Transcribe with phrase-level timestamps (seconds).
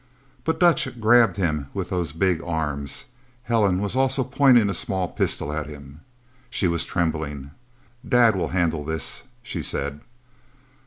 [0.45, 3.05] But Dutch grabbed him in those big arms.
[3.43, 5.99] Helen was also pointing a small pistol at him.
[6.49, 7.51] She was trembling.
[8.03, 10.01] "Dad will handle this," she said.